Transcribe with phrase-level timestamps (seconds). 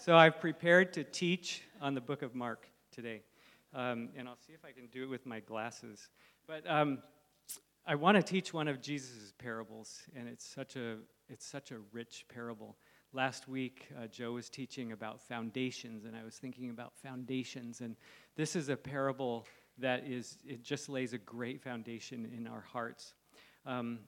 [0.00, 3.22] So I've prepared to teach on the book of Mark today.
[3.74, 6.08] Um, and I'll see if I can do it with my glasses.
[6.46, 6.98] But um,
[7.84, 10.98] I want to teach one of Jesus' parables, and it's such a,
[11.28, 12.76] it's such a rich parable.
[13.12, 17.80] Last week, uh, Joe was teaching about foundations, and I was thinking about foundations.
[17.80, 17.96] And
[18.36, 19.46] this is a parable
[19.78, 23.14] that is, it just lays a great foundation in our hearts.
[23.66, 23.98] Um,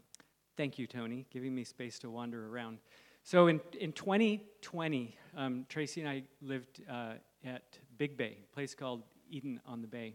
[0.57, 2.79] thank you, Tony, giving me space to wander around.
[3.23, 7.15] So in, in 2020, um, Tracy and I lived uh,
[7.45, 10.15] at Big Bay, a place called Eden on the Bay.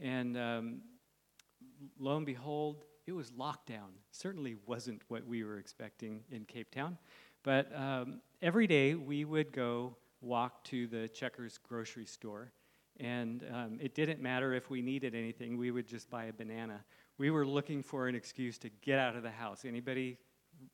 [0.00, 0.80] And um,
[1.98, 3.90] lo and behold, it was lockdown.
[4.10, 6.98] Certainly wasn't what we were expecting in Cape Town.
[7.42, 12.52] But um, every day we would go walk to the Checkers grocery store.
[13.00, 16.84] And um, it didn't matter if we needed anything, we would just buy a banana.
[17.16, 19.64] We were looking for an excuse to get out of the house.
[19.64, 20.18] Anybody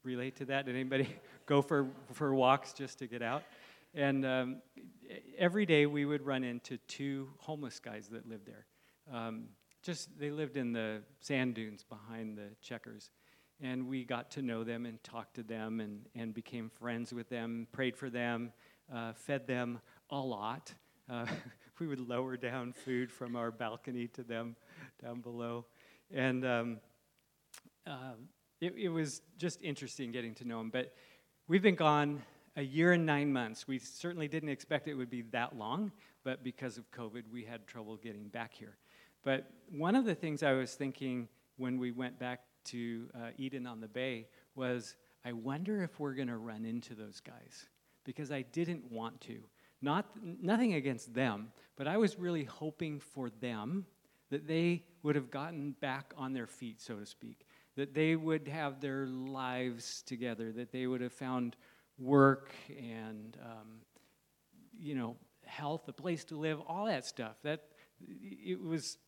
[0.03, 0.67] relate to that?
[0.67, 1.09] Did anybody
[1.47, 3.43] go for, for walks just to get out?
[3.95, 4.63] And um,
[5.39, 8.67] every day we would run into two homeless guys that lived there.
[9.13, 9.45] Um,
[9.83, 13.11] just they lived in the sand dunes behind the checkers.
[13.61, 17.29] And we got to know them and talked to them and, and became friends with
[17.29, 18.53] them, prayed for them,
[18.93, 19.81] uh, fed them
[20.11, 20.73] a lot.
[21.09, 21.27] Uh,
[21.79, 24.57] we would lower down food from our balcony to them
[25.03, 25.67] down below.
[26.13, 26.79] And um,
[27.87, 28.15] uh,
[28.65, 30.71] it, it was just interesting getting to know him.
[30.71, 30.95] But
[31.49, 32.23] we've been gone
[32.57, 33.69] a year and nine months.
[33.69, 37.67] We certainly didn't expect it would be that long, but because of COVID, we had
[37.67, 38.77] trouble getting back here.
[39.23, 43.67] But one of the things I was thinking when we went back to uh, Eden
[43.67, 47.67] on the Bay was I wonder if we're going to run into those guys
[48.05, 49.39] because I didn't want to.
[49.83, 53.87] Not, nothing against them, but I was really hoping for them
[54.31, 58.49] that they would have gotten back on their feet, so to speak, that they would
[58.49, 61.57] have their lives together, that they would have found
[61.99, 63.81] work and um,
[64.79, 67.37] you know health, a place to live, all that stuff.
[67.43, 67.65] That
[68.01, 68.99] it was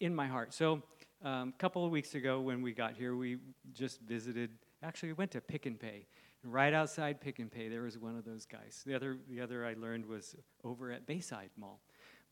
[0.00, 0.54] in my heart.
[0.54, 0.82] So
[1.24, 3.38] um, a couple of weeks ago when we got here, we
[3.72, 4.50] just visited.
[4.82, 6.06] Actually, we went to Pick n Pay.
[6.44, 8.82] And right outside Pick n Pay, there was one of those guys.
[8.86, 11.80] The other, the other I learned was over at Bayside Mall.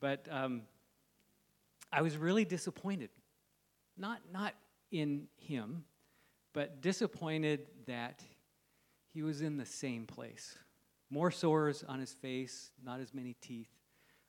[0.00, 0.62] But um,
[1.92, 3.10] I was really disappointed.
[3.98, 4.54] Not, not
[4.90, 5.84] in him,
[6.52, 8.22] but disappointed that
[9.12, 10.56] he was in the same place.
[11.10, 13.70] More sores on his face, not as many teeth.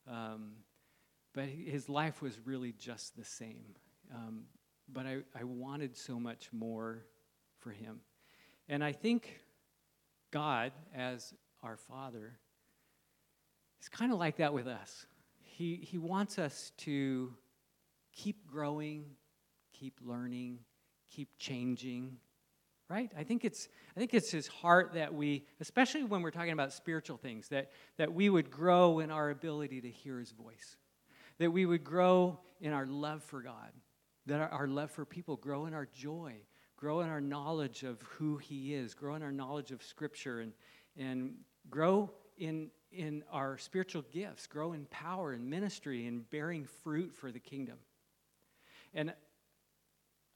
[0.08, 0.54] Um,
[1.34, 3.76] but his life was really just the same.
[4.14, 4.44] Um,
[4.92, 7.04] but I, I wanted so much more
[7.60, 8.00] for him.
[8.70, 9.42] And I think
[10.32, 12.38] God, as our Father,
[13.82, 15.06] is kind of like that with us.
[15.42, 17.34] He, he wants us to
[18.14, 19.06] keep growing,
[19.80, 20.60] keep learning,
[21.10, 22.18] keep changing,
[22.90, 23.12] right?
[23.18, 26.74] I think it's i think it's his heart that we especially when we're talking about
[26.74, 30.78] spiritual things that that we would grow in our ability to hear his voice.
[31.40, 33.72] That we would grow in our love for god.
[34.26, 36.36] That our, our love for people grow in our joy
[36.76, 40.54] grow in our knowledge of who he is grow in our knowledge of scripture and
[40.96, 41.34] and
[41.70, 47.32] grow in in our spiritual gifts grow in power and ministry and bearing fruit for
[47.32, 47.78] the kingdom.
[48.94, 49.14] And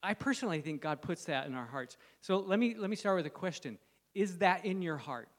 [0.03, 1.97] I personally think God puts that in our hearts.
[2.22, 3.78] So let me, let me start with a question
[4.13, 5.29] Is that in your heart?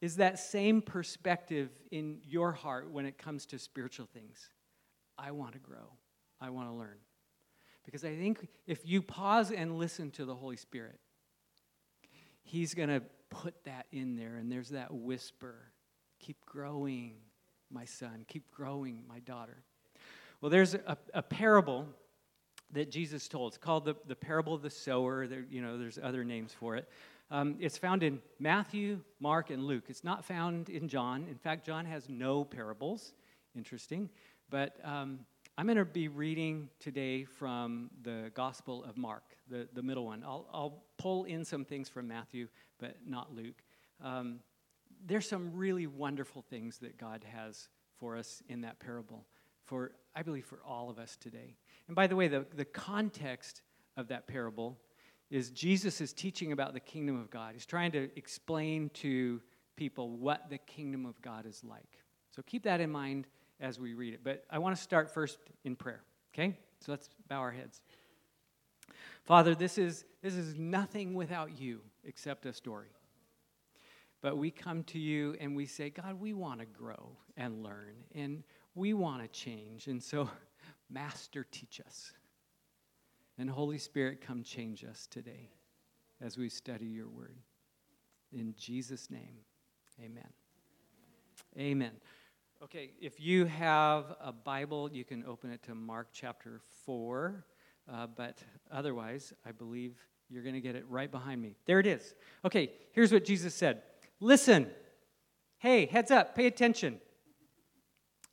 [0.00, 4.48] Is that same perspective in your heart when it comes to spiritual things?
[5.16, 5.92] I want to grow,
[6.40, 6.98] I want to learn.
[7.84, 10.98] Because I think if you pause and listen to the Holy Spirit,
[12.42, 15.72] He's going to put that in there, and there's that whisper
[16.22, 17.14] keep growing,
[17.70, 19.62] my son, keep growing, my daughter.
[20.40, 21.88] Well, there's a, a parable
[22.72, 23.52] that Jesus told.
[23.52, 25.26] It's called the, the parable of the sower.
[25.26, 26.88] There, you know, there's other names for it.
[27.30, 29.84] Um, it's found in Matthew, Mark, and Luke.
[29.88, 31.26] It's not found in John.
[31.30, 33.14] In fact, John has no parables.
[33.56, 34.10] Interesting.
[34.50, 35.20] But um,
[35.56, 40.22] I'm going to be reading today from the Gospel of Mark, the, the middle one.
[40.24, 43.62] I'll, I'll pull in some things from Matthew, but not Luke.
[44.02, 44.40] Um,
[45.06, 49.24] there's some really wonderful things that God has for us in that parable,
[49.64, 51.56] for I believe for all of us today.
[51.86, 53.62] And by the way, the, the context
[53.96, 54.78] of that parable
[55.30, 57.54] is Jesus is teaching about the kingdom of God.
[57.54, 59.40] He's trying to explain to
[59.76, 61.98] people what the kingdom of God is like.
[62.30, 63.26] So keep that in mind
[63.60, 64.20] as we read it.
[64.22, 66.02] But I want to start first in prayer,
[66.34, 66.56] okay?
[66.80, 67.80] So let's bow our heads.
[69.24, 72.88] Father, this is, this is nothing without you except a story.
[74.20, 77.94] But we come to you and we say, God, we want to grow and learn,
[78.14, 78.44] and
[78.74, 79.86] we want to change.
[79.86, 80.28] And so
[80.92, 82.12] Master, teach us.
[83.38, 85.50] And Holy Spirit, come change us today
[86.20, 87.36] as we study your word.
[88.32, 89.38] In Jesus' name,
[90.00, 90.28] amen.
[91.58, 91.92] Amen.
[92.62, 97.44] Okay, if you have a Bible, you can open it to Mark chapter 4.
[97.92, 98.38] Uh, but
[98.70, 99.96] otherwise, I believe
[100.30, 101.56] you're going to get it right behind me.
[101.66, 102.14] There it is.
[102.44, 103.82] Okay, here's what Jesus said
[104.20, 104.70] Listen.
[105.58, 107.00] Hey, heads up, pay attention.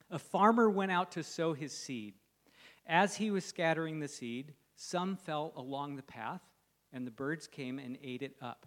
[0.09, 2.15] A farmer went out to sow his seed.
[2.89, 6.41] As he was scattering the seed, some fell along the path,
[6.91, 8.65] and the birds came and ate it up.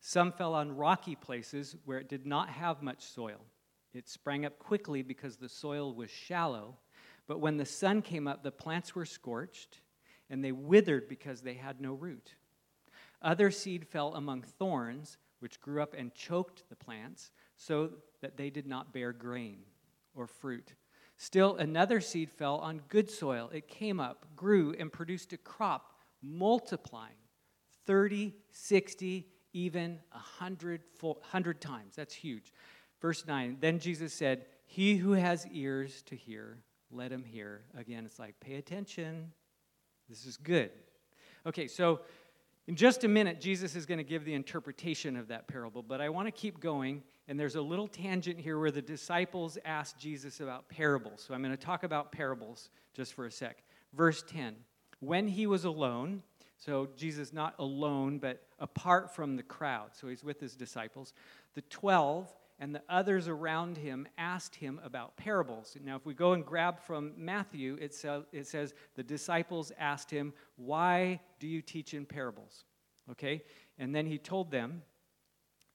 [0.00, 3.46] Some fell on rocky places where it did not have much soil.
[3.92, 6.78] It sprang up quickly because the soil was shallow,
[7.28, 9.82] but when the sun came up, the plants were scorched,
[10.28, 12.34] and they withered because they had no root.
[13.22, 18.50] Other seed fell among thorns, which grew up and choked the plants, so that they
[18.50, 19.60] did not bear grain
[20.12, 20.74] or fruit.
[21.16, 23.50] Still, another seed fell on good soil.
[23.52, 27.14] It came up, grew, and produced a crop, multiplying
[27.86, 31.96] 30, 60, even 100, 100 times.
[31.96, 32.52] That's huge.
[33.00, 36.58] Verse 9 Then Jesus said, He who has ears to hear,
[36.90, 37.62] let him hear.
[37.76, 39.32] Again, it's like, pay attention.
[40.08, 40.70] This is good.
[41.46, 42.00] Okay, so
[42.66, 46.00] in just a minute, Jesus is going to give the interpretation of that parable, but
[46.00, 47.02] I want to keep going.
[47.28, 51.24] And there's a little tangent here where the disciples asked Jesus about parables.
[51.26, 53.62] So I'm going to talk about parables just for a sec.
[53.92, 54.56] Verse 10
[55.00, 56.22] When he was alone,
[56.56, 61.12] so Jesus not alone, but apart from the crowd, so he's with his disciples,
[61.54, 62.30] the 12
[62.64, 65.76] and the others around him asked him about parables.
[65.84, 70.10] Now, if we go and grab from Matthew, it, sa- it says the disciples asked
[70.10, 72.64] him, Why do you teach in parables?
[73.10, 73.42] Okay?
[73.78, 74.80] And then he told them,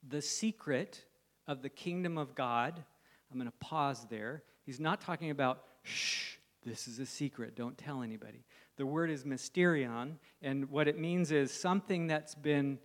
[0.07, 1.05] The secret
[1.45, 2.83] of the kingdom of God.
[3.31, 4.41] I'm going to pause there.
[4.65, 8.45] He's not talking about, shh, this is a secret, don't tell anybody.
[8.77, 12.79] The word is mysterion, and what it means is something that's been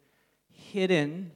[0.51, 1.33] hidden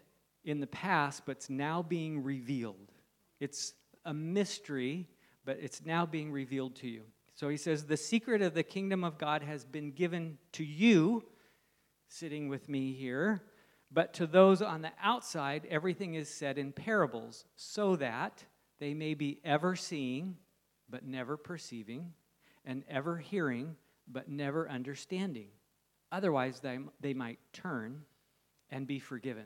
[0.49, 2.93] in the past, but it's now being revealed.
[3.39, 3.75] It's
[4.05, 5.09] a mystery,
[5.45, 7.03] but it's now being revealed to you.
[7.35, 11.25] So he says, The secret of the kingdom of God has been given to you,
[12.09, 13.43] sitting with me here,
[13.93, 18.45] but to those on the outside, everything is said in parables, so that
[18.81, 20.37] they may be ever seeing,
[20.89, 22.13] but never perceiving,
[22.65, 25.49] and ever hearing, but never understanding.
[26.11, 28.03] Otherwise, they, they might turn
[28.71, 29.45] and be forgiven.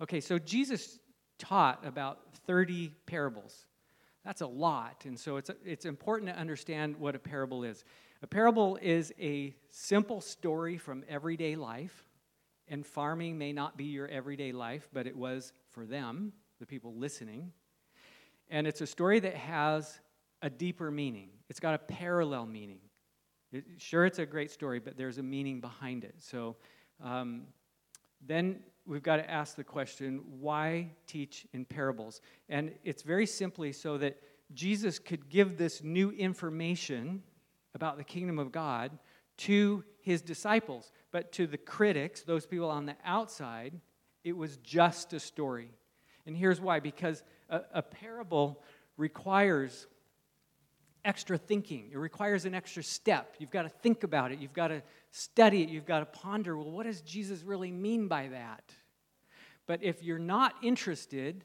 [0.00, 0.98] Okay, so Jesus
[1.38, 3.66] taught about 30 parables.
[4.24, 5.04] That's a lot.
[5.06, 7.84] And so it's, it's important to understand what a parable is.
[8.22, 12.04] A parable is a simple story from everyday life.
[12.68, 16.94] And farming may not be your everyday life, but it was for them, the people
[16.94, 17.52] listening.
[18.50, 20.00] And it's a story that has
[20.42, 22.80] a deeper meaning, it's got a parallel meaning.
[23.52, 26.16] It, sure, it's a great story, but there's a meaning behind it.
[26.18, 26.56] So
[27.02, 27.42] um,
[28.26, 32.20] then we've got to ask the question why teach in parables?
[32.48, 34.18] And it's very simply so that
[34.54, 37.22] Jesus could give this new information
[37.74, 38.98] about the kingdom of God
[39.38, 40.92] to his disciples.
[41.10, 43.80] But to the critics, those people on the outside,
[44.24, 45.70] it was just a story.
[46.26, 48.62] And here's why because a, a parable
[48.96, 49.86] requires
[51.06, 51.88] extra thinking.
[51.92, 53.36] It requires an extra step.
[53.38, 54.40] You've got to think about it.
[54.40, 54.82] You've got to
[55.12, 55.70] study it.
[55.70, 58.74] You've got to ponder well, what does Jesus really mean by that?
[59.66, 61.44] But if you're not interested,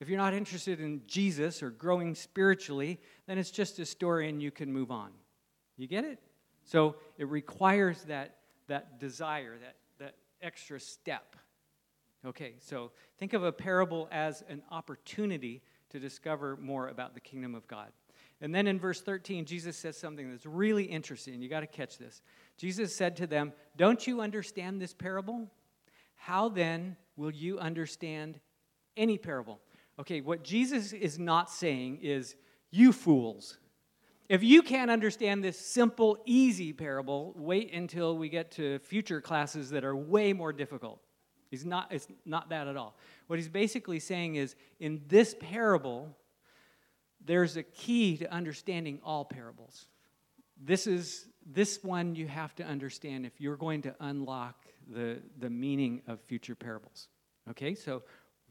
[0.00, 4.42] if you're not interested in Jesus or growing spiritually, then it's just a story and
[4.42, 5.10] you can move on.
[5.76, 6.20] You get it?
[6.64, 8.36] So it requires that,
[8.68, 11.36] that desire, that, that extra step.
[12.24, 17.54] Okay, so think of a parable as an opportunity to discover more about the kingdom
[17.54, 17.88] of God.
[18.42, 21.40] And then in verse 13, Jesus says something that's really interesting.
[21.40, 22.20] You got to catch this.
[22.58, 25.48] Jesus said to them, Don't you understand this parable?
[26.16, 28.40] How then will you understand
[28.96, 29.60] any parable?
[30.00, 32.34] Okay, what Jesus is not saying is,
[32.72, 33.58] You fools.
[34.28, 39.70] If you can't understand this simple, easy parable, wait until we get to future classes
[39.70, 41.00] that are way more difficult.
[41.50, 42.96] He's not, it's not that at all.
[43.26, 46.16] What he's basically saying is, in this parable,
[47.24, 49.86] there's a key to understanding all parables.
[50.60, 55.50] This is this one you have to understand if you're going to unlock the, the
[55.50, 57.08] meaning of future parables.
[57.50, 58.02] Okay, so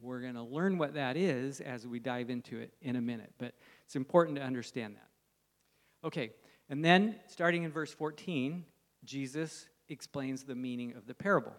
[0.01, 3.31] we're going to learn what that is as we dive into it in a minute,
[3.37, 3.53] but
[3.85, 6.07] it's important to understand that.
[6.07, 6.31] Okay,
[6.69, 8.65] and then starting in verse 14,
[9.03, 11.53] Jesus explains the meaning of the parable.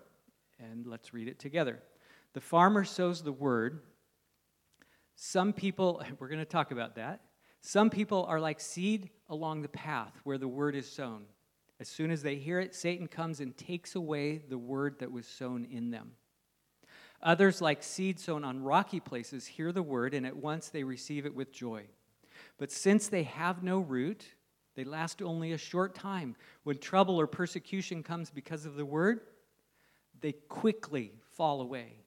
[0.58, 1.80] And let's read it together.
[2.34, 3.80] The farmer sows the word.
[5.24, 7.20] Some people, we're going to talk about that.
[7.60, 11.26] Some people are like seed along the path where the word is sown.
[11.78, 15.28] As soon as they hear it, Satan comes and takes away the word that was
[15.28, 16.12] sown in them.
[17.22, 21.24] Others, like seed sown on rocky places, hear the word, and at once they receive
[21.24, 21.84] it with joy.
[22.58, 24.26] But since they have no root,
[24.74, 26.34] they last only a short time.
[26.64, 29.20] When trouble or persecution comes because of the word,
[30.20, 32.01] they quickly fall away.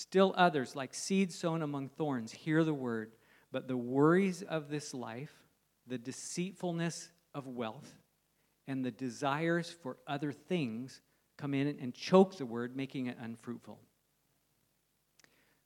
[0.00, 3.12] Still others, like seed sown among thorns, hear the word,
[3.52, 5.30] but the worries of this life,
[5.86, 7.98] the deceitfulness of wealth,
[8.66, 11.02] and the desires for other things
[11.36, 13.78] come in and choke the word, making it unfruitful.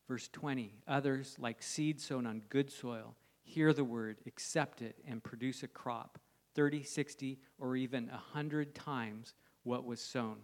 [0.08, 3.14] Verse 20 Others, like seed sown on good soil,
[3.44, 6.18] hear the word, accept it, and produce a crop
[6.56, 10.38] 30, 60, or even 100 times what was sown.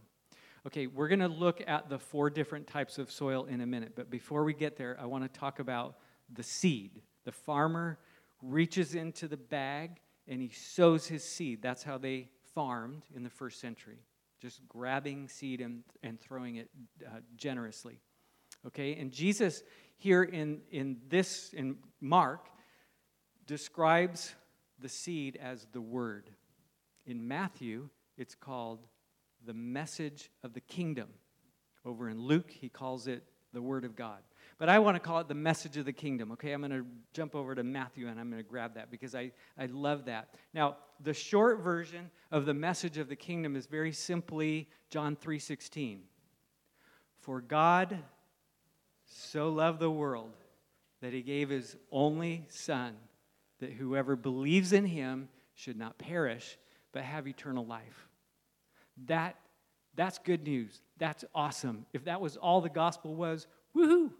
[0.66, 3.92] Okay, we're going to look at the four different types of soil in a minute,
[3.96, 5.96] but before we get there, I want to talk about
[6.32, 7.00] the seed.
[7.24, 7.98] The farmer
[8.42, 11.62] reaches into the bag and he sows his seed.
[11.62, 14.00] That's how they farmed in the first century,
[14.38, 16.68] just grabbing seed and, and throwing it
[17.06, 17.98] uh, generously.
[18.66, 19.62] Okay, and Jesus
[19.96, 22.48] here in, in this, in Mark,
[23.46, 24.34] describes
[24.78, 26.30] the seed as the word.
[27.06, 27.88] In Matthew,
[28.18, 28.86] it's called
[29.50, 31.08] the message of the kingdom.
[31.84, 34.20] Over in Luke, he calls it the word of God.
[34.58, 36.30] But I want to call it the message of the kingdom.
[36.30, 39.16] Okay, I'm going to jump over to Matthew and I'm going to grab that because
[39.16, 40.36] I, I love that.
[40.54, 45.98] Now, the short version of the message of the kingdom is very simply John 3:16.
[47.18, 47.98] For God
[49.06, 50.36] so loved the world
[51.00, 52.94] that he gave his only son
[53.58, 56.56] that whoever believes in him should not perish
[56.92, 58.09] but have eternal life.
[59.06, 59.36] That
[59.94, 60.80] that's good news.
[60.98, 61.86] That's awesome.
[61.92, 64.12] If that was all the gospel was, woohoo!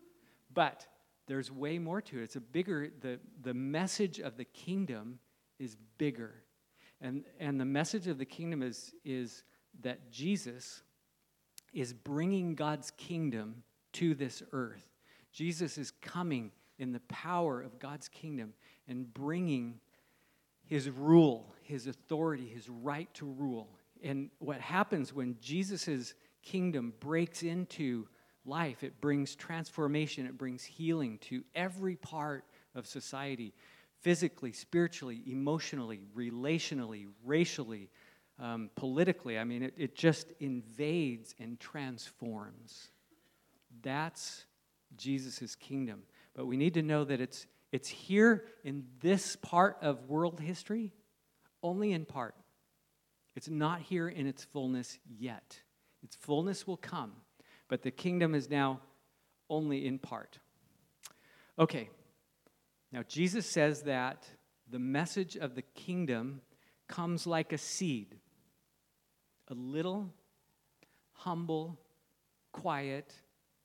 [0.52, 0.86] But
[1.26, 2.24] there's way more to it.
[2.24, 5.20] It's a bigger, the, the message of the kingdom
[5.58, 6.34] is bigger.
[7.00, 9.44] And, and the message of the kingdom is, is
[9.82, 10.82] that Jesus
[11.72, 14.86] is bringing God's kingdom to this earth.
[15.32, 18.54] Jesus is coming in the power of God's kingdom
[18.88, 19.78] and bringing
[20.66, 23.68] his rule, his authority, his right to rule.
[24.02, 28.08] And what happens when Jesus' kingdom breaks into
[28.44, 33.52] life, it brings transformation, it brings healing to every part of society
[34.00, 37.90] physically, spiritually, emotionally, relationally, racially,
[38.38, 39.38] um, politically.
[39.38, 42.88] I mean, it, it just invades and transforms.
[43.82, 44.44] That's
[44.96, 46.02] Jesus' kingdom.
[46.34, 50.92] But we need to know that it's, it's here in this part of world history,
[51.62, 52.34] only in part.
[53.36, 55.60] It's not here in its fullness yet.
[56.02, 57.12] Its fullness will come,
[57.68, 58.80] but the kingdom is now
[59.48, 60.38] only in part.
[61.58, 61.90] Okay,
[62.92, 64.26] now Jesus says that
[64.68, 66.40] the message of the kingdom
[66.88, 68.16] comes like a seed,
[69.48, 70.12] a little,
[71.12, 71.78] humble,
[72.52, 73.14] quiet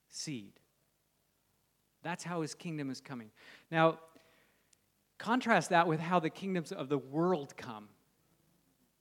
[0.09, 0.53] seed.
[2.03, 3.31] That's how his kingdom is coming.
[3.71, 3.99] Now,
[5.17, 7.89] contrast that with how the kingdoms of the world come.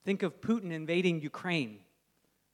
[0.04, 1.78] Think of Putin invading Ukraine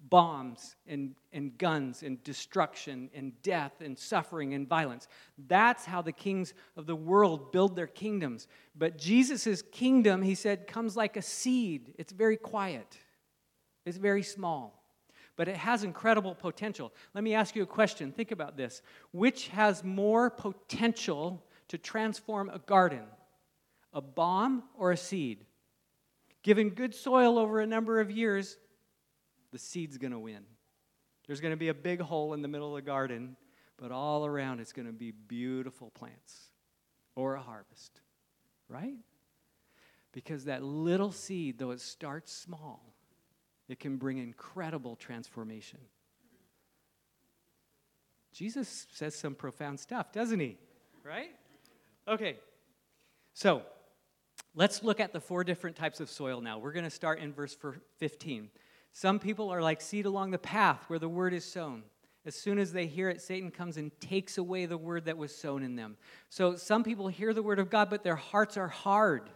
[0.09, 5.09] bombs and, and guns and destruction and death and suffering and violence.
[5.47, 8.47] That's how the kings of the world build their kingdoms.
[8.75, 11.95] But Jesus' kingdom, he said, comes like a seed.
[11.99, 12.99] It's very quiet,
[13.85, 14.77] it's very small
[15.37, 16.93] but it has incredible potential.
[17.15, 18.13] Let me ask you a question.
[18.13, 18.83] Think about this.
[19.11, 23.05] Which has more potential to transform a garden,
[23.95, 25.47] a bomb or a seed?
[26.43, 28.57] Given good soil over a number of years,
[29.53, 30.43] the seed's going to win.
[31.27, 33.37] There's going to be a big hole in the middle of the garden,
[33.77, 36.51] but all around it's going to be beautiful plants
[37.15, 38.01] or a harvest,
[38.69, 38.97] right?
[40.13, 42.95] Because that little seed, though it starts small,
[43.69, 45.79] it can bring incredible transformation.
[48.33, 50.57] Jesus says some profound stuff, doesn't he?
[51.05, 51.31] Right?
[52.09, 52.37] Okay.
[53.35, 53.63] So,
[54.55, 56.59] let's look at the four different types of soil now.
[56.59, 57.57] We're going to start in verse
[57.99, 58.51] 15.
[58.93, 61.83] Some people are like seed along the path where the word is sown.
[62.27, 65.35] As soon as they hear it, Satan comes and takes away the word that was
[65.35, 65.97] sown in them.
[66.29, 69.31] So some people hear the word of God, but their hearts are hard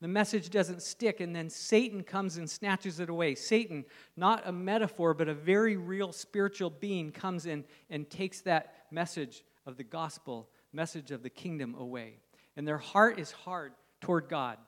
[0.00, 3.34] the message doesn't stick, and then Satan comes and snatches it away.
[3.34, 3.84] Satan,
[4.14, 9.42] not a metaphor, but a very real spiritual being, comes in and takes that message
[9.64, 12.18] of the gospel, message of the kingdom away.
[12.56, 14.58] And their heart is hard toward God.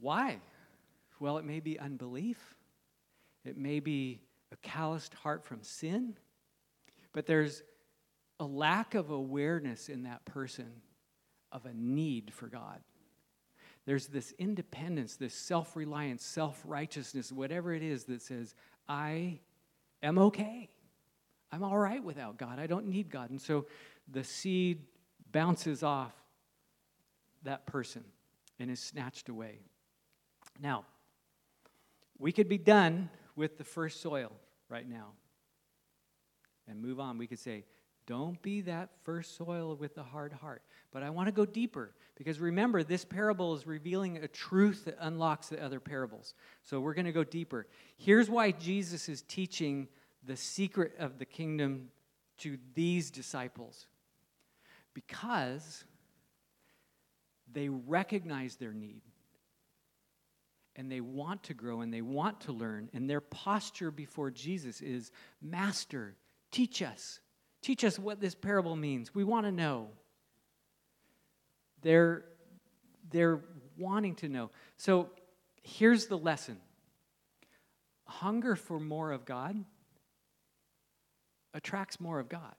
[0.00, 0.40] Why?
[1.20, 2.54] Well, it may be unbelief,
[3.44, 4.20] it may be
[4.52, 6.16] a calloused heart from sin,
[7.12, 7.62] but there's
[8.38, 10.70] a lack of awareness in that person
[11.52, 12.80] of a need for God
[13.86, 18.54] there's this independence, this self reliance, self righteousness, whatever it is that says,
[18.88, 19.38] I
[20.02, 20.68] am okay.
[21.52, 22.58] I'm all right without God.
[22.58, 23.30] I don't need God.
[23.30, 23.66] And so
[24.10, 24.82] the seed
[25.30, 26.12] bounces off
[27.42, 28.04] that person
[28.58, 29.60] and is snatched away.
[30.60, 30.84] Now,
[32.18, 34.32] we could be done with the first soil
[34.68, 35.12] right now
[36.68, 37.18] and move on.
[37.18, 37.64] We could say,
[38.06, 40.62] don't be that first soil with the hard heart.
[40.92, 44.96] But I want to go deeper because remember, this parable is revealing a truth that
[45.00, 46.34] unlocks the other parables.
[46.62, 47.66] So we're going to go deeper.
[47.96, 49.88] Here's why Jesus is teaching
[50.24, 51.88] the secret of the kingdom
[52.38, 53.86] to these disciples
[54.94, 55.84] because
[57.52, 59.02] they recognize their need
[60.76, 62.88] and they want to grow and they want to learn.
[62.92, 65.10] And their posture before Jesus is
[65.40, 66.14] Master,
[66.50, 67.20] teach us.
[67.62, 69.14] Teach us what this parable means.
[69.14, 69.88] We want to know.
[71.82, 72.24] They're,
[73.10, 73.40] they're
[73.76, 74.50] wanting to know.
[74.76, 75.10] So
[75.62, 76.58] here's the lesson
[78.08, 79.56] hunger for more of God
[81.54, 82.54] attracts more of God.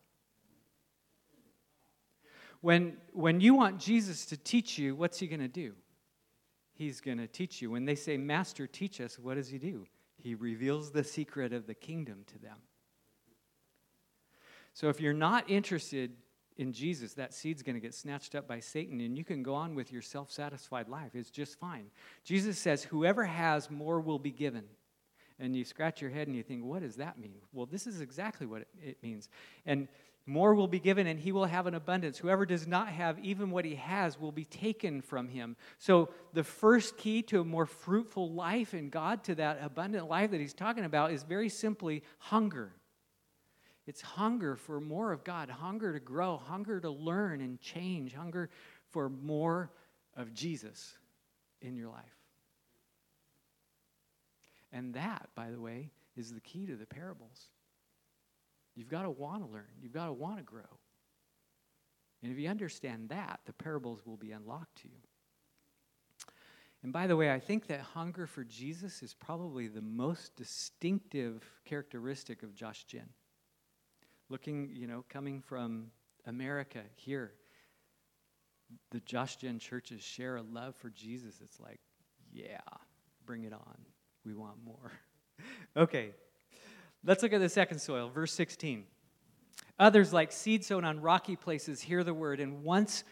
[2.62, 5.74] When, when you want Jesus to teach you, what's he going to do?
[6.74, 7.72] He's going to teach you.
[7.72, 9.88] When they say, Master, teach us, what does he do?
[10.18, 12.58] He reveals the secret of the kingdom to them.
[14.74, 16.12] So if you're not interested
[16.58, 19.54] in Jesus, that seed's going to get snatched up by Satan, and you can go
[19.54, 21.12] on with your self satisfied life.
[21.14, 21.86] It's just fine.
[22.24, 24.64] Jesus says, Whoever has, more will be given.
[25.40, 27.40] And you scratch your head and you think, What does that mean?
[27.54, 29.30] Well, this is exactly what it means.
[29.66, 29.88] And
[30.28, 32.18] more will be given, and he will have an abundance.
[32.18, 35.56] Whoever does not have, even what he has, will be taken from him.
[35.80, 40.32] So, the first key to a more fruitful life in God, to that abundant life
[40.32, 42.74] that he's talking about, is very simply hunger.
[43.86, 48.50] It's hunger for more of God, hunger to grow, hunger to learn and change, hunger
[48.90, 49.72] for more
[50.14, 50.98] of Jesus
[51.62, 52.04] in your life.
[54.74, 57.48] And that, by the way, is the key to the parables.
[58.78, 60.62] You've got to want to learn, you've got to want to grow.
[62.22, 65.02] And if you understand that, the parables will be unlocked to you.
[66.84, 71.44] And by the way, I think that hunger for Jesus is probably the most distinctive
[71.66, 73.10] characteristic of Josh Gen.
[74.30, 75.88] Looking, you know, coming from
[76.26, 77.34] America here,
[78.92, 81.40] the Josh Gen churches share a love for Jesus.
[81.42, 81.80] It's like,
[82.32, 82.60] yeah,
[83.26, 83.78] bring it on.
[84.24, 84.92] We want more.
[85.78, 86.12] okay,
[87.08, 88.84] Let's look at the second soil, verse 16.
[89.80, 93.06] Others, like seed sown on rocky places, hear the word and once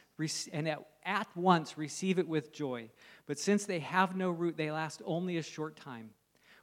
[0.51, 2.89] and at, at once receive it with joy.
[3.25, 6.09] But since they have no root, they last only a short time.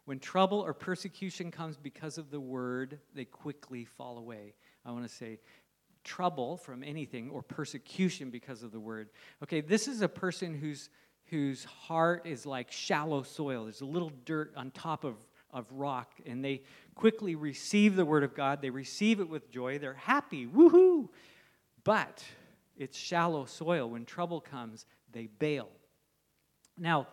[0.05, 4.53] When trouble or persecution comes because of the word, they quickly fall away.
[4.85, 5.38] I want to say
[6.05, 9.09] trouble from anything or persecution because of the word.
[9.42, 10.90] Okay, this is a person whose
[11.27, 13.64] whose heart is like shallow soil.
[13.64, 15.14] There's a little dirt on top of
[15.53, 16.62] of rock, and they
[16.95, 18.62] quickly receive the word of God.
[18.62, 19.79] They receive it with joy.
[19.79, 21.09] They're happy, woohoo!
[21.85, 22.25] But
[22.77, 23.88] it's shallow soil.
[23.91, 25.69] When trouble comes, they bail.
[26.79, 27.09] Now,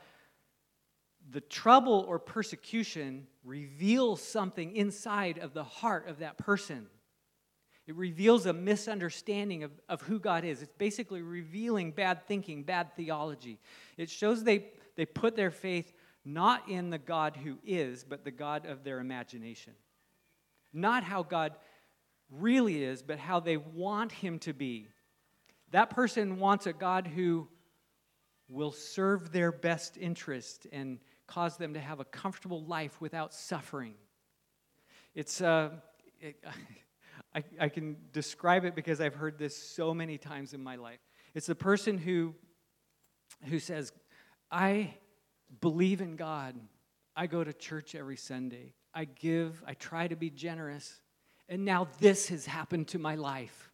[1.32, 6.88] the trouble or persecution reveals something inside of the heart of that person.
[7.88, 10.62] It reveals a misunderstanding of, of who God is.
[10.62, 13.60] It's basically revealing bad thinking, bad theology.
[13.97, 15.91] It shows they, they put their faith
[16.33, 19.73] not in the God who is, but the God of their imagination.
[20.73, 21.53] Not how God
[22.29, 24.87] really is, but how they want him to be.
[25.71, 27.47] That person wants a God who
[28.47, 33.93] will serve their best interest and cause them to have a comfortable life without suffering.
[35.15, 35.69] It's, uh,
[36.19, 36.43] it,
[37.35, 40.99] I, I can describe it because I've heard this so many times in my life.
[41.35, 42.33] It's the person who,
[43.45, 43.91] who says,
[44.51, 44.95] I
[45.62, 46.55] believe in God.
[47.15, 48.73] I go to church every Sunday.
[48.93, 51.01] I give, I try to be generous.
[51.47, 53.71] And now this has happened to my life.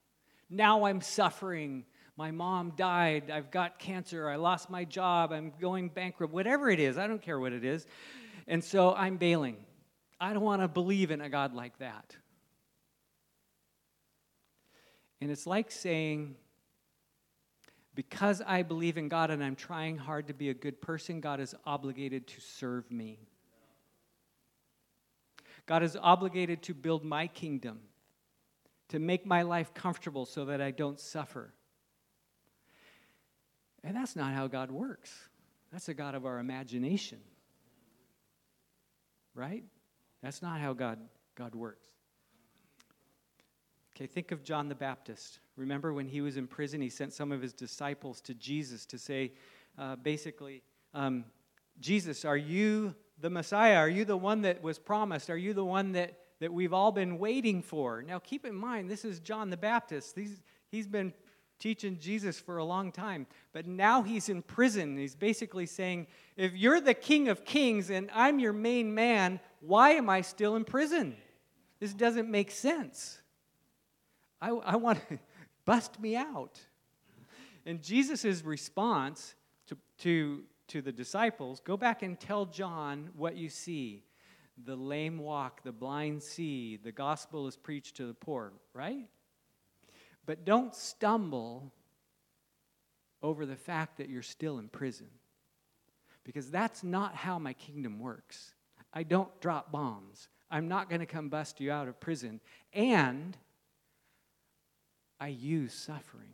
[0.49, 1.85] Now I'm suffering.
[2.17, 3.29] My mom died.
[3.29, 4.29] I've got cancer.
[4.29, 5.31] I lost my job.
[5.31, 6.33] I'm going bankrupt.
[6.33, 7.85] Whatever it is, I don't care what it is.
[8.47, 9.57] And so I'm bailing.
[10.19, 12.15] I don't want to believe in a God like that.
[15.19, 16.35] And it's like saying,
[17.95, 21.39] because I believe in God and I'm trying hard to be a good person, God
[21.39, 23.19] is obligated to serve me.
[25.65, 27.79] God is obligated to build my kingdom,
[28.89, 31.53] to make my life comfortable so that I don't suffer.
[33.83, 35.11] And that's not how God works.
[35.71, 37.19] That's a God of our imagination.
[39.33, 39.63] Right?
[40.21, 40.99] That's not how God,
[41.35, 41.87] God works.
[43.95, 45.39] Okay, think of John the Baptist.
[45.55, 48.97] Remember when he was in prison, he sent some of his disciples to Jesus to
[48.97, 49.31] say,
[49.77, 51.23] uh, basically, um,
[51.79, 53.77] Jesus, are you the Messiah?
[53.77, 55.29] Are you the one that was promised?
[55.29, 58.01] Are you the one that, that we've all been waiting for.
[58.01, 60.17] Now, keep in mind, this is John the Baptist.
[60.17, 61.13] He's, he's been
[61.57, 64.97] teaching Jesus for a long time, but now he's in prison.
[64.97, 69.91] He's basically saying, If you're the King of Kings and I'm your main man, why
[69.91, 71.15] am I still in prison?
[71.79, 73.21] This doesn't make sense.
[74.45, 75.19] I, I want to
[75.65, 76.59] bust me out.
[77.65, 79.33] And Jesus' response
[79.67, 84.03] to, to, to the disciples go back and tell John what you see.
[84.63, 89.07] The lame walk, the blind see, the gospel is preached to the poor, right?
[90.25, 91.73] But don't stumble
[93.21, 95.07] over the fact that you're still in prison.
[96.23, 98.53] Because that's not how my kingdom works.
[98.93, 100.29] I don't drop bombs.
[100.49, 102.39] I'm not going to come bust you out of prison.
[102.71, 103.35] And
[105.19, 106.33] I use suffering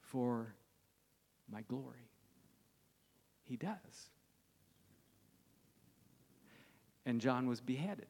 [0.00, 0.54] for
[1.50, 2.10] my glory.
[3.44, 4.10] He does.
[7.06, 8.06] And John was beheaded.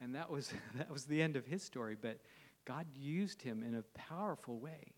[0.00, 2.18] And that was, that was the end of his story, but
[2.64, 4.92] God used him in a powerful way.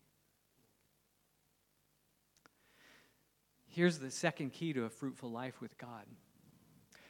[3.67, 6.05] Here's the second key to a fruitful life with God.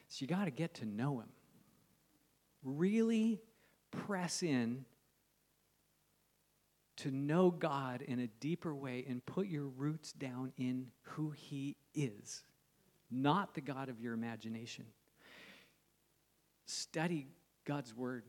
[0.10, 1.30] So you got to get to know him.
[2.64, 3.42] Really
[3.92, 4.86] press in
[6.98, 11.78] to know God in a deeper way and put your roots down in who He
[11.94, 12.44] is,
[13.12, 14.86] not the God of your imagination.
[16.66, 17.28] Study
[17.66, 18.24] God's Word,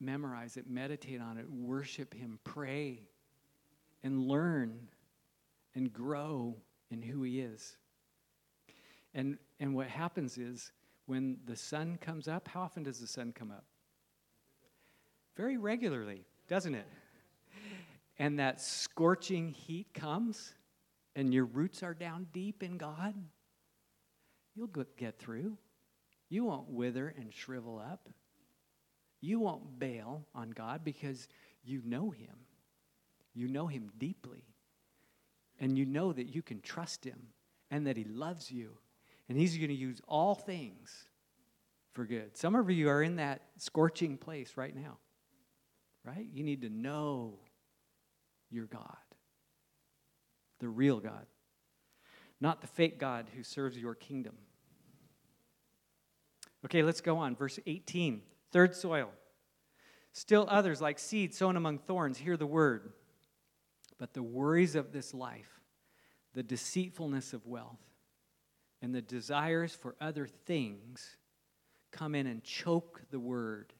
[0.00, 3.00] memorize it, meditate on it, worship Him, pray,
[4.02, 4.88] and learn
[5.74, 6.56] and grow
[6.90, 7.76] in who He is.
[9.14, 10.72] And, and what happens is
[11.06, 13.64] when the sun comes up, how often does the sun come up?
[15.36, 16.86] Very regularly, doesn't it?
[18.18, 20.54] And that scorching heat comes
[21.16, 23.14] and your roots are down deep in God,
[24.54, 25.56] you'll get through.
[26.28, 28.08] You won't wither and shrivel up.
[29.20, 31.28] You won't bail on God because
[31.62, 32.36] you know Him.
[33.34, 34.44] You know Him deeply.
[35.60, 37.28] And you know that you can trust Him
[37.70, 38.76] and that He loves you.
[39.28, 41.04] And He's going to use all things
[41.92, 42.36] for good.
[42.36, 44.98] Some of you are in that scorching place right now,
[46.04, 46.26] right?
[46.32, 47.38] You need to know
[48.54, 48.96] your God,
[50.60, 51.26] the real God,
[52.40, 54.34] not the fake God who serves your kingdom.
[56.64, 57.36] Okay, let's go on.
[57.36, 59.10] Verse 18 third soil.
[60.12, 62.92] Still others, like seed sown among thorns, hear the word.
[63.98, 65.60] But the worries of this life,
[66.34, 67.80] the deceitfulness of wealth,
[68.80, 71.16] and the desires for other things
[71.90, 73.72] come in and choke the word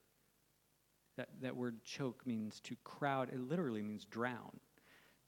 [1.17, 4.59] that, that word choke means to crowd, it literally means drown.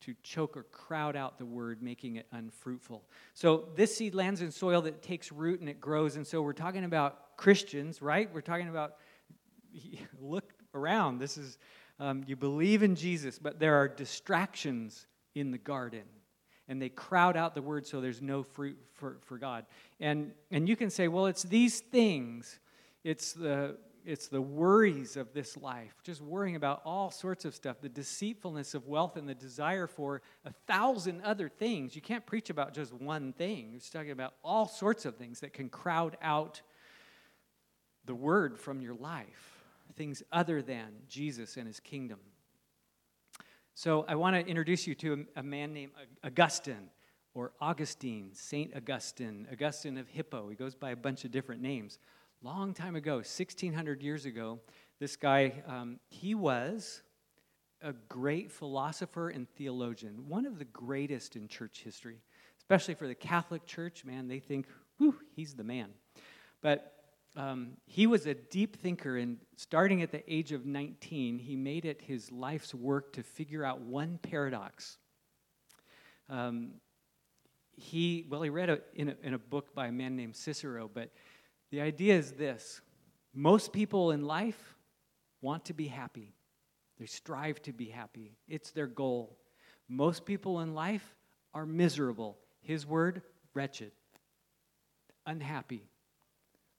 [0.02, 3.02] To choke or crowd out the word, making it unfruitful.
[3.34, 6.16] So this seed lands in soil that takes root and it grows.
[6.16, 8.32] And so we're talking about Christians, right?
[8.32, 8.96] We're talking about,
[10.20, 11.18] look around.
[11.18, 11.58] This is,
[11.98, 16.02] um, you believe in Jesus, but there are distractions in the garden
[16.68, 19.66] and they crowd out the word so there's no fruit for, for God.
[20.00, 22.58] And, and you can say, well, it's these things.
[23.04, 27.80] It's the it's the worries of this life, just worrying about all sorts of stuff,
[27.80, 31.96] the deceitfulness of wealth and the desire for a thousand other things.
[31.96, 33.70] You can't preach about just one thing.
[33.72, 36.62] You're talking about all sorts of things that can crowd out
[38.04, 39.58] the word from your life,
[39.96, 42.20] things other than Jesus and his kingdom.
[43.74, 45.92] So I want to introduce you to a, man named
[46.24, 46.90] Augustine
[47.34, 50.48] or Augustine, Saint Augustine, Augustine of Hippo.
[50.48, 51.98] He goes by a bunch of different names
[52.42, 54.60] long time ago, 1600 years ago,
[54.98, 57.02] this guy, um, he was
[57.82, 62.18] a great philosopher and theologian, one of the greatest in church history,
[62.58, 64.04] especially for the Catholic Church.
[64.04, 64.66] Man, they think,
[64.98, 65.90] whew, he's the man.
[66.62, 66.94] But
[67.36, 71.84] um, he was a deep thinker, and starting at the age of 19, he made
[71.84, 74.96] it his life's work to figure out one paradox.
[76.30, 76.72] Um,
[77.76, 80.90] he, well, he read a, in, a, in a book by a man named Cicero,
[80.92, 81.10] but
[81.70, 82.80] the idea is this
[83.34, 84.76] most people in life
[85.40, 86.34] want to be happy,
[86.98, 89.38] they strive to be happy, it's their goal.
[89.88, 91.14] Most people in life
[91.54, 92.38] are miserable.
[92.60, 93.22] His word,
[93.54, 93.92] wretched,
[95.26, 95.88] unhappy.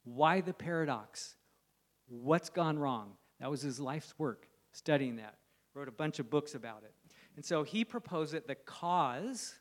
[0.04, 1.36] Why the paradox?
[2.08, 3.14] What's gone wrong?
[3.40, 5.36] That was his life's work, studying that.
[5.74, 6.94] Wrote a bunch of books about it.
[7.36, 9.56] And so he proposed that the cause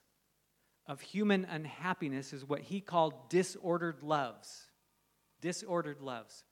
[0.87, 4.66] of human unhappiness is what he called disordered loves
[5.47, 6.43] disordered loves.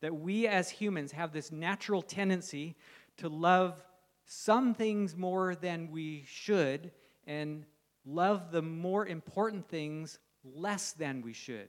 [0.00, 2.74] That we as humans have this natural tendency
[3.18, 3.80] to love
[4.24, 6.90] some things more than we should
[7.24, 7.64] and
[8.04, 11.68] love the more important things less than we should.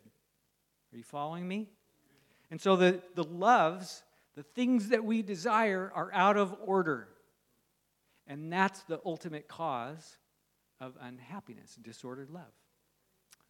[0.91, 1.69] Are you following me?
[2.49, 4.01] And so the, the loves,
[4.35, 7.07] the things that we desire, are out of order.
[8.25, 10.17] And that's the ultimate cause
[10.81, 12.51] of unhappiness, disordered love.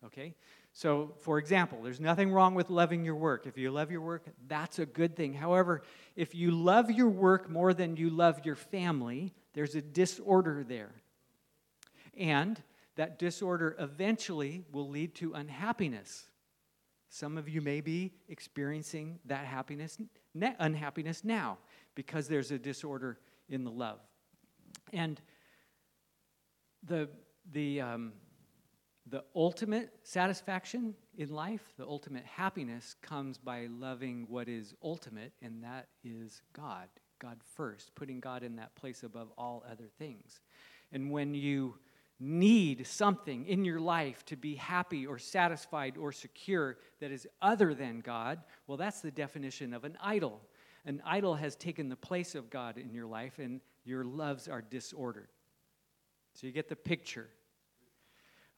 [0.05, 0.35] Okay?
[0.75, 3.45] So, for example, there's nothing wrong with loving your work.
[3.45, 5.33] If you love your work, that's a good thing.
[5.33, 5.83] However,
[6.15, 10.91] if you love your work more than you love your family, there's a disorder there.
[12.17, 12.61] And
[12.95, 16.25] that disorder eventually will lead to unhappiness.
[17.07, 19.99] Some of you may be experiencing that happiness,
[20.57, 21.59] unhappiness now
[21.93, 23.99] because there's a disorder in the love.
[24.91, 25.21] And
[26.83, 27.09] the,
[27.51, 28.13] the, um,
[29.05, 35.63] the ultimate satisfaction in life, the ultimate happiness, comes by loving what is ultimate, and
[35.63, 36.87] that is God.
[37.19, 40.41] God first, putting God in that place above all other things.
[40.91, 41.75] And when you
[42.19, 47.73] need something in your life to be happy or satisfied or secure that is other
[47.73, 50.41] than God, well, that's the definition of an idol.
[50.85, 54.61] An idol has taken the place of God in your life, and your loves are
[54.61, 55.29] disordered.
[56.33, 57.29] So you get the picture.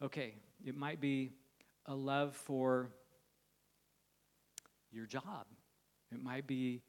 [0.03, 1.31] Okay, it might be
[1.85, 2.89] a love for
[4.91, 5.45] your job,
[6.11, 6.81] it might be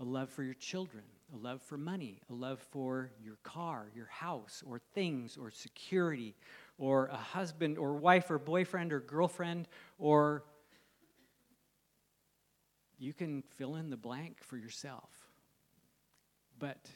[0.00, 1.02] a love for your children,
[1.34, 6.36] a love for money, a love for your car, your house, or things, or security,
[6.78, 9.66] or a husband, or wife, or boyfriend, or girlfriend,
[9.98, 10.44] or
[12.98, 15.10] you can fill in the blank for yourself.
[16.58, 16.88] But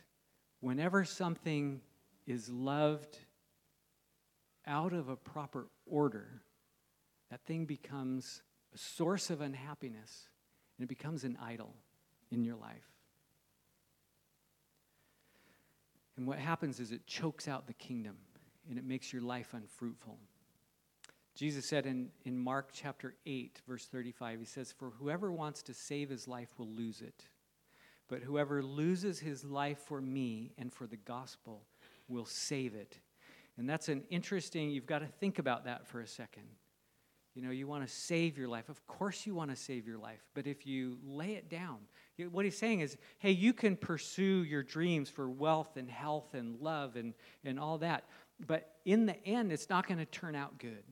[0.60, 1.80] whenever something
[2.26, 3.18] is loved
[4.66, 6.42] out of a proper order,
[7.30, 8.42] that thing becomes
[8.74, 10.28] a source of unhappiness
[10.76, 11.74] and it becomes an idol
[12.30, 12.88] in your life.
[16.16, 18.16] And what happens is it chokes out the kingdom
[18.68, 20.18] and it makes your life unfruitful.
[21.34, 25.74] Jesus said in, in Mark chapter 8, verse 35, He says, For whoever wants to
[25.74, 27.24] save his life will lose it.
[28.08, 31.62] But whoever loses his life for me and for the gospel
[32.08, 32.98] will save it.
[33.58, 36.44] And that's an interesting, you've got to think about that for a second.
[37.34, 38.68] You know, you want to save your life.
[38.68, 40.20] Of course, you want to save your life.
[40.34, 41.78] But if you lay it down,
[42.30, 46.60] what he's saying is, hey, you can pursue your dreams for wealth and health and
[46.60, 48.04] love and, and all that.
[48.46, 50.84] But in the end, it's not going to turn out good.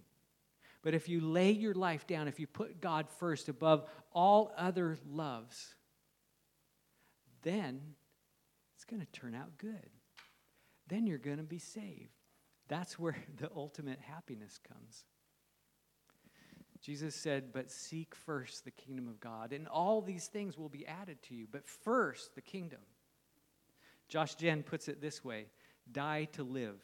[0.82, 4.96] But if you lay your life down, if you put God first above all other
[5.10, 5.74] loves,
[7.42, 7.80] then
[8.76, 9.90] it's going to turn out good.
[10.88, 12.19] Then you're going to be saved.
[12.70, 15.04] That's where the ultimate happiness comes.
[16.80, 20.86] Jesus said, But seek first the kingdom of God, and all these things will be
[20.86, 21.46] added to you.
[21.50, 22.80] But first, the kingdom.
[24.08, 25.46] Josh Gen puts it this way
[25.92, 26.80] die to live.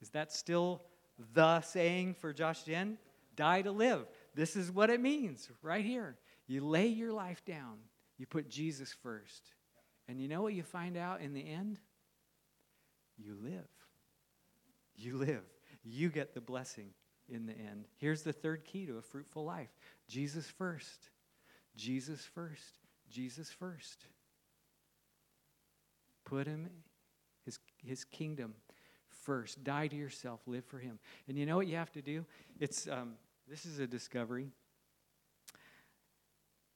[0.00, 0.82] Is that still
[1.32, 2.98] the saying for Josh Gen?
[3.34, 4.06] Die to live.
[4.34, 6.16] This is what it means right here.
[6.46, 7.78] You lay your life down,
[8.18, 9.52] you put Jesus first.
[10.08, 11.80] And you know what you find out in the end?
[13.18, 13.66] You live.
[14.96, 15.44] You live.
[15.84, 16.90] You get the blessing
[17.28, 17.86] in the end.
[17.96, 19.70] Here's the third key to a fruitful life
[20.08, 21.10] Jesus first.
[21.76, 22.78] Jesus first.
[23.10, 24.06] Jesus first.
[26.24, 26.68] Put him,
[27.44, 28.54] his, his kingdom
[29.08, 29.62] first.
[29.62, 30.40] Die to yourself.
[30.46, 30.98] Live for him.
[31.28, 32.24] And you know what you have to do?
[32.58, 33.14] It's, um,
[33.48, 34.50] this is a discovery.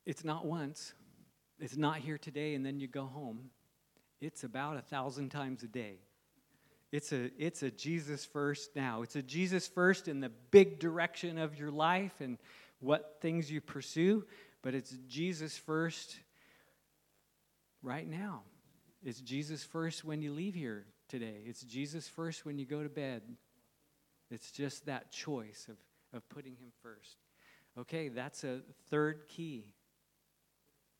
[0.06, 0.94] It's not once,
[1.58, 3.50] it's not here today and then you go home.
[4.20, 5.98] It's about a thousand times a day.
[6.92, 9.02] It's a, it's a Jesus first now.
[9.02, 12.36] It's a Jesus first in the big direction of your life and
[12.80, 14.24] what things you pursue,
[14.62, 16.18] but it's Jesus first
[17.82, 18.42] right now.
[19.04, 21.42] It's Jesus first when you leave here today.
[21.46, 23.22] It's Jesus first when you go to bed.
[24.30, 25.76] It's just that choice of,
[26.16, 27.16] of putting Him first.
[27.78, 29.74] Okay, that's a third key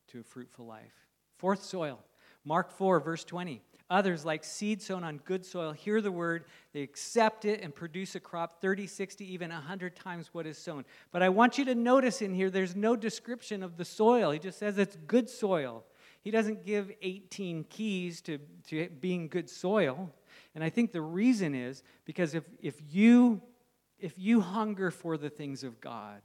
[0.08, 0.94] to a fruitful life.
[1.38, 1.98] Fourth soil,
[2.44, 3.62] Mark 4, verse 20.
[3.90, 8.14] Others, like seed sown on good soil, hear the word, they accept it and produce
[8.14, 10.84] a crop 30, 60, even 100 times what is sown.
[11.10, 14.30] But I want you to notice in here, there's no description of the soil.
[14.30, 15.84] He just says it's good soil.
[16.22, 20.12] He doesn't give 18 keys to, to being good soil.
[20.54, 23.42] And I think the reason is because if, if, you,
[23.98, 26.20] if you hunger for the things of God,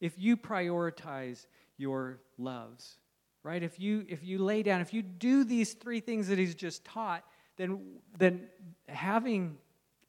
[0.00, 2.96] if you prioritize your loves,
[3.44, 3.62] right?
[3.62, 6.84] If you if you lay down, if you do these three things that he's just
[6.84, 7.22] taught,
[7.56, 8.48] then then
[8.88, 9.58] having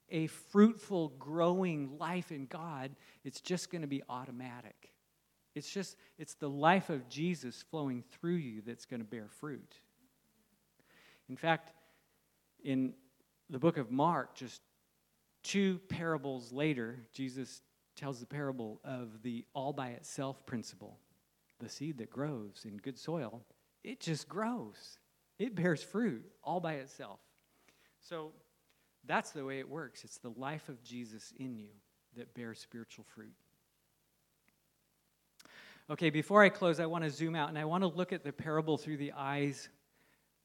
[0.10, 4.94] a fruitful, growing life in God, it's just going to be automatic.
[5.54, 9.76] It's just it's the life of Jesus flowing through you that's going to bear fruit.
[11.30, 11.72] In fact,
[12.64, 12.94] in
[13.50, 14.62] the book of Mark, just
[15.44, 17.62] two parables later, Jesus
[17.96, 20.98] tells the parable of the all by itself principle.
[21.60, 23.42] The seed that grows in good soil,
[23.84, 25.00] it just grows.
[25.38, 27.20] It bears fruit all by itself.
[28.02, 28.32] So
[29.06, 30.04] that's the way it works.
[30.04, 31.70] It's the life of Jesus in you
[32.18, 33.34] that bears spiritual fruit.
[35.90, 38.24] Okay, before I close, I want to zoom out and I want to look at
[38.24, 39.70] the parable through the eyes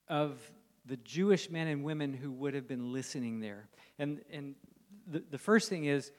[0.09, 0.39] of
[0.85, 3.69] the Jewish men and women who would have been listening there.
[3.99, 4.55] And, and
[5.07, 6.11] the, the first thing is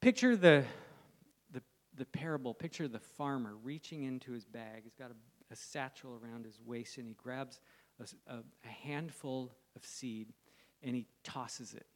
[0.00, 0.64] picture the,
[2.00, 4.82] the, parable, picture of the farmer reaching into his bag.
[4.82, 7.60] He's got a, a satchel around his waist and he grabs
[8.00, 10.32] a, a, a handful of seed
[10.82, 11.86] and he tosses it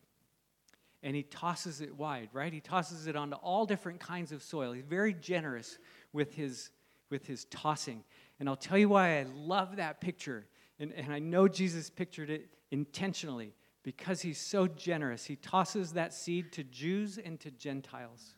[1.05, 2.53] and he tosses it wide, right?
[2.53, 4.73] He tosses it onto all different kinds of soil.
[4.73, 5.79] He's very generous
[6.15, 6.71] with his,
[7.11, 8.03] with his tossing.
[8.41, 10.47] And I'll tell you why I love that picture.
[10.79, 15.27] And, and I know Jesus pictured it intentionally because he's so generous.
[15.27, 18.37] He tosses that seed to Jews and to Gentiles.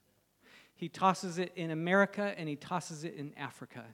[0.77, 3.85] He tosses it in America and he tosses it in Africa.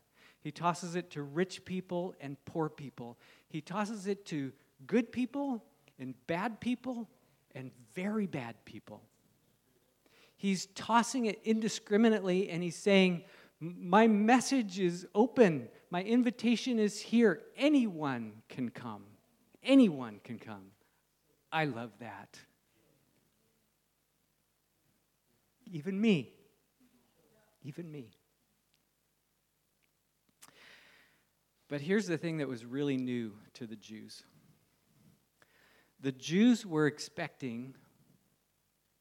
[0.41, 3.17] He tosses it to rich people and poor people.
[3.49, 4.53] He tosses it to
[4.87, 5.65] good people
[6.01, 7.09] and bad people
[7.55, 9.01] and very bad people.
[10.37, 13.23] He's tossing it indiscriminately and he's saying,
[13.61, 15.69] My message is open.
[15.91, 17.43] My invitation is here.
[17.57, 19.05] Anyone can come.
[19.63, 20.73] Anyone can come.
[21.53, 22.41] I love that.
[25.71, 26.33] Even me.
[27.65, 28.11] Even me.
[31.69, 34.25] But here's the thing that was really new to the Jews
[36.03, 37.77] the Jews were expecting,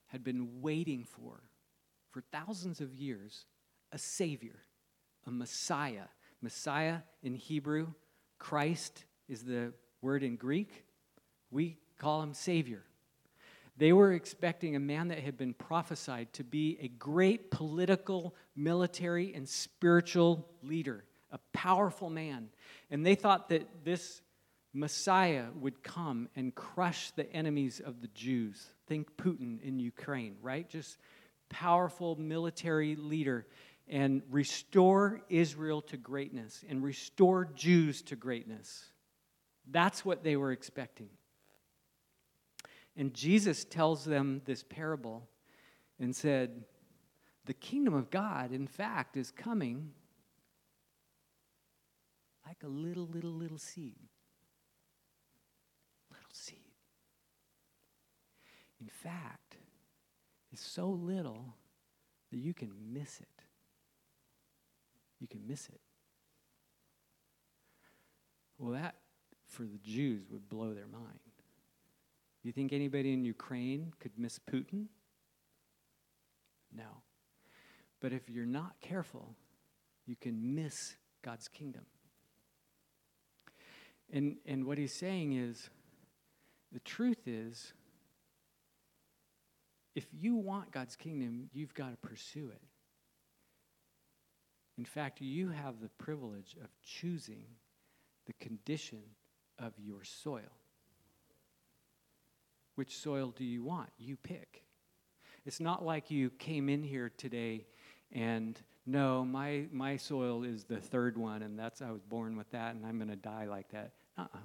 [0.05, 1.41] had been waiting for,
[2.11, 3.47] for thousands of years,
[3.91, 4.59] a Savior,
[5.25, 6.05] a Messiah.
[6.41, 7.87] Messiah in Hebrew,
[8.37, 10.85] Christ is the word in Greek.
[11.49, 12.83] We call him Savior.
[13.81, 19.33] They were expecting a man that had been prophesied to be a great political, military,
[19.33, 22.49] and spiritual leader, a powerful man.
[22.91, 24.21] And they thought that this
[24.71, 28.63] Messiah would come and crush the enemies of the Jews.
[28.85, 30.69] Think Putin in Ukraine, right?
[30.69, 30.99] Just
[31.49, 33.47] powerful military leader
[33.87, 38.85] and restore Israel to greatness and restore Jews to greatness.
[39.71, 41.09] That's what they were expecting.
[42.95, 45.27] And Jesus tells them this parable
[45.99, 46.65] and said,
[47.45, 49.91] The kingdom of God, in fact, is coming
[52.45, 53.95] like a little, little, little seed.
[56.09, 56.57] Little seed.
[58.81, 59.55] In fact,
[60.51, 61.55] is so little
[62.31, 63.43] that you can miss it.
[65.19, 65.79] You can miss it.
[68.57, 68.95] Well, that
[69.47, 71.19] for the Jews would blow their mind.
[72.43, 74.87] You think anybody in Ukraine could miss Putin?
[76.75, 77.03] No.
[77.99, 79.35] But if you're not careful,
[80.07, 81.85] you can miss God's kingdom.
[84.11, 85.69] And, and what he's saying is
[86.71, 87.73] the truth is
[89.93, 92.61] if you want God's kingdom, you've got to pursue it.
[94.77, 97.45] In fact, you have the privilege of choosing
[98.25, 99.01] the condition
[99.59, 100.60] of your soil.
[102.75, 103.89] Which soil do you want?
[103.97, 104.63] You pick.
[105.45, 107.65] It's not like you came in here today
[108.11, 112.49] and no, my, my soil is the third one, and that's I was born with
[112.51, 113.93] that, and I'm going to die like that.
[114.17, 114.37] Uh uh-uh.
[114.37, 114.39] uh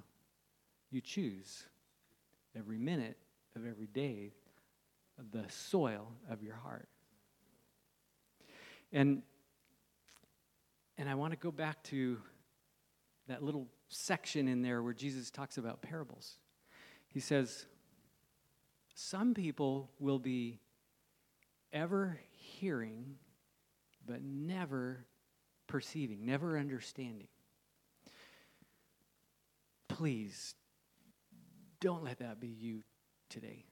[0.91, 1.65] You choose
[2.55, 3.17] every minute
[3.55, 4.33] of every day
[5.31, 6.87] the soil of your heart.
[8.93, 9.23] And,
[10.97, 12.19] and I want to go back to
[13.27, 16.37] that little section in there where Jesus talks about parables.
[17.07, 17.65] He says,
[18.99, 20.59] Some people will be
[21.71, 23.17] ever hearing,
[24.07, 25.05] but never
[25.67, 27.27] perceiving, never understanding.
[29.87, 30.55] Please
[31.79, 32.81] don't let that be you
[33.29, 33.65] today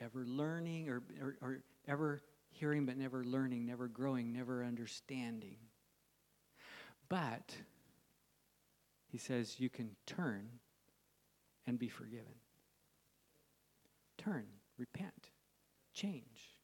[0.00, 5.56] ever learning or, or, or ever hearing but never learning, never growing, never understanding.
[7.08, 7.56] But,
[9.10, 10.48] he says, you can turn
[11.66, 12.34] and be forgiven.
[14.24, 14.46] Turn,
[14.78, 15.30] repent,
[15.92, 16.56] change.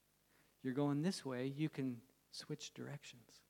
[0.62, 1.98] You're going this way, you can
[2.30, 3.42] switch directions.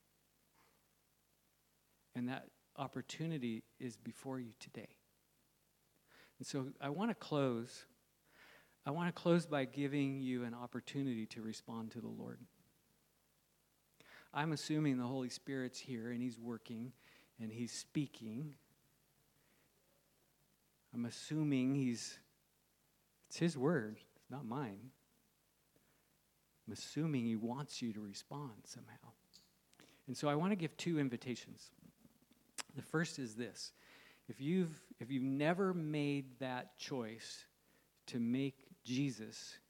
[2.14, 2.46] And that
[2.76, 4.88] opportunity is before you today.
[6.38, 7.84] And so I want to close
[8.86, 12.40] I want to close by giving you an opportunity to respond to the Lord.
[14.32, 16.92] I'm assuming the Holy Spirit's here and He's working
[17.40, 18.54] and He's speaking.
[20.94, 22.18] I'm assuming He's,
[23.30, 24.90] it's His word, it's not mine.
[26.66, 29.12] I'm assuming He wants you to respond somehow.
[30.08, 31.70] And so I want to give two invitations.
[32.74, 33.70] The first is this
[34.28, 37.44] if you've, if you've never made that choice
[38.08, 39.60] to make Jesus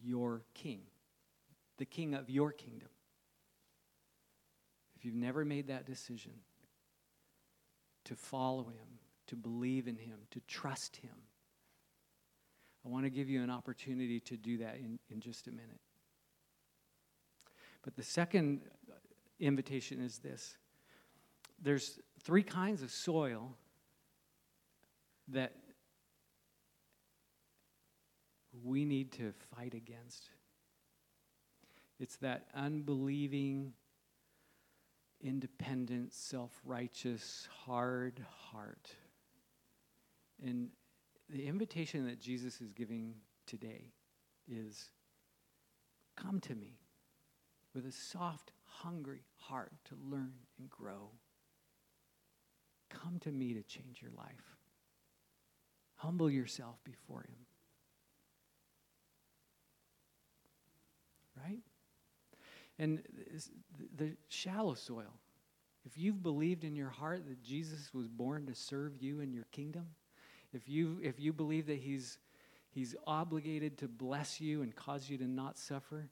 [0.00, 0.82] your king,
[1.78, 2.88] the king of your kingdom,
[4.96, 6.34] if you've never made that decision
[8.04, 11.14] to follow him, to believe in him, to trust him,
[12.88, 15.80] I want to give you an opportunity to do that in, in just a minute.
[17.82, 18.62] But the second
[19.38, 20.56] invitation is this
[21.60, 23.56] there's three kinds of soil
[25.28, 25.52] that
[28.64, 30.30] we need to fight against.
[32.00, 33.74] It's that unbelieving,
[35.20, 38.88] independent, self righteous, hard heart.
[40.42, 40.70] And
[41.28, 43.14] the invitation that Jesus is giving
[43.46, 43.92] today
[44.50, 44.90] is
[46.16, 46.78] come to me
[47.74, 51.10] with a soft, hungry heart to learn and grow.
[52.88, 54.56] Come to me to change your life.
[55.96, 57.36] Humble yourself before Him.
[61.44, 61.60] Right?
[62.78, 63.02] And
[63.96, 65.12] the shallow soil,
[65.84, 69.46] if you've believed in your heart that Jesus was born to serve you in your
[69.52, 69.86] kingdom,
[70.52, 72.18] if you, if you believe that he's,
[72.70, 76.08] he's obligated to bless you and cause you to not suffer,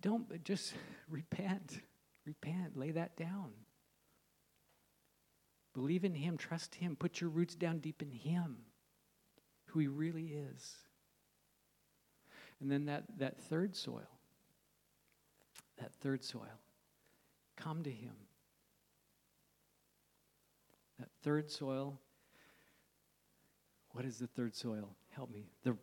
[0.00, 0.74] don't just
[1.10, 1.80] repent.
[2.26, 2.76] Repent.
[2.76, 3.50] Lay that down.
[5.74, 6.36] Believe in Him.
[6.36, 6.96] Trust Him.
[6.96, 8.58] Put your roots down deep in Him,
[9.66, 10.76] who He really is.
[12.60, 14.08] And then that, that third soil,
[15.78, 16.60] that third soil,
[17.56, 18.14] come to Him.
[20.98, 21.98] That third soil,
[23.92, 24.94] what is the third soil?
[25.10, 25.46] Help me.
[25.64, 25.76] The,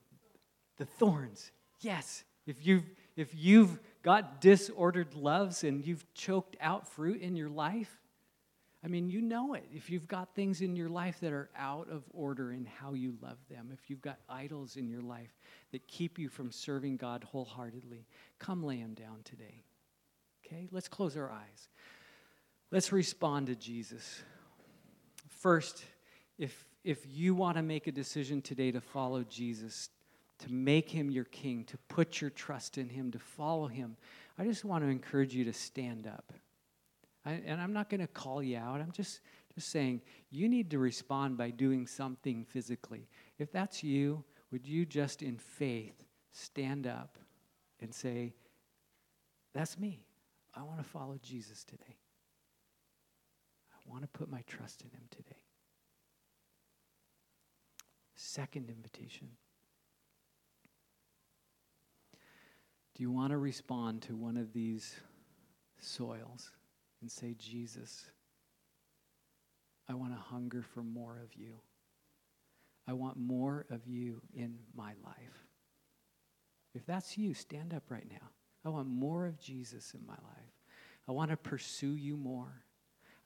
[0.77, 1.51] the thorns.
[1.81, 2.23] Yes.
[2.45, 7.99] If you've, if you've got disordered loves and you've choked out fruit in your life,
[8.83, 9.65] I mean, you know it.
[9.73, 13.15] If you've got things in your life that are out of order in how you
[13.21, 15.35] love them, if you've got idols in your life
[15.71, 18.05] that keep you from serving God wholeheartedly,
[18.39, 19.63] come lay them down today.
[20.45, 20.69] Okay?
[20.71, 21.67] Let's close our eyes.
[22.71, 24.21] Let's respond to Jesus.
[25.27, 25.83] First,
[26.37, 29.89] if, if you want to make a decision today to follow Jesus,
[30.39, 33.97] to make him your king, to put your trust in him, to follow him,
[34.39, 36.31] I just want to encourage you to stand up.
[37.25, 38.79] I, and I'm not going to call you out.
[38.79, 39.19] I'm just,
[39.53, 43.09] just saying you need to respond by doing something physically.
[43.37, 44.23] If that's you,
[44.53, 47.17] would you just in faith stand up
[47.81, 48.33] and say,
[49.53, 50.05] That's me.
[50.55, 51.97] I want to follow Jesus today.
[53.73, 55.41] I want to put my trust in him today.
[58.17, 59.27] Second invitation.
[62.95, 64.95] Do you want to respond to one of these
[65.79, 66.49] soils
[66.99, 68.09] and say, Jesus,
[69.87, 71.59] I want to hunger for more of you?
[72.87, 75.45] I want more of you in my life.
[76.73, 78.29] If that's you, stand up right now.
[78.65, 80.53] I want more of Jesus in my life.
[81.07, 82.63] I want to pursue you more.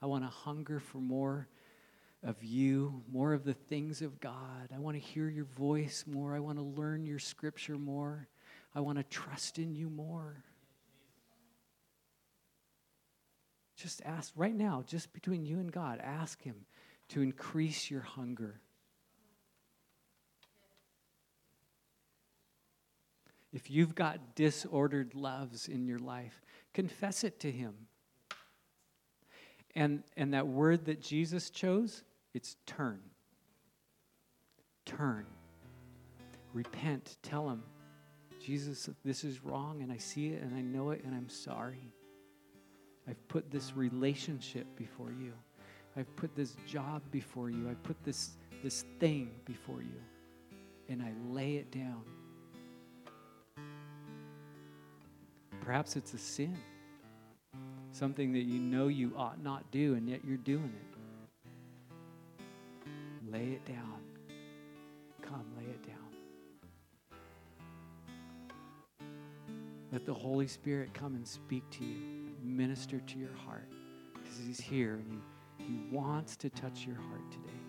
[0.02, 1.48] I want to hunger for more
[2.24, 4.70] of you, more of the things of God.
[4.74, 6.36] I want to hear your voice more.
[6.36, 8.28] I want to learn your scripture more.
[8.76, 10.44] I want to trust in you more.
[13.76, 16.56] Just ask right now, just between you and God, ask Him
[17.10, 18.62] to increase your hunger.
[23.52, 26.42] If you've got disordered loves in your life,
[26.74, 27.74] confess it to Him.
[29.76, 32.04] And, and that word that Jesus chose,
[32.34, 33.00] it's turn.
[34.86, 35.26] Turn.
[36.54, 37.18] Repent.
[37.24, 37.64] Tell Him,
[38.44, 41.94] Jesus, this is wrong and I see it and I know it and I'm sorry.
[43.08, 45.34] I've put this relationship before you.
[45.98, 47.70] I've put this job before you.
[47.70, 48.32] I put this,
[48.64, 50.02] this thing before you.
[50.90, 52.04] And I lay it down.
[55.62, 56.58] Perhaps it's a sin,
[57.92, 60.91] something that you know you ought not do, and yet you're doing it.
[63.32, 64.02] Lay it down.
[65.22, 65.98] Come, lay it down.
[69.92, 73.70] Let the Holy Spirit come and speak to you, minister to your heart,
[74.14, 75.22] because He's here and
[75.58, 77.61] he, he wants to touch your heart today.